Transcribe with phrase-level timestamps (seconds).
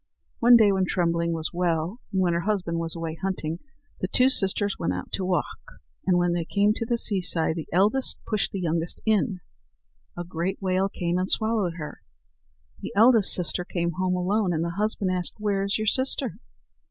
[0.39, 3.59] One day, when Trembling was well, and when her husband was away hunting,
[3.99, 5.45] the two sisters went out to walk;
[6.07, 9.41] and when they came to the seaside, the eldest pushed the youngest sister in.
[10.17, 12.01] A great whale came and swallowed her.
[12.79, 16.39] The eldest sister came home alone, and the husband asked, "Where is your sister?"